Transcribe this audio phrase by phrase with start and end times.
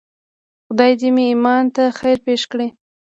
[0.65, 2.67] خدای دې مې ایمان ته خیر پېښ کړي.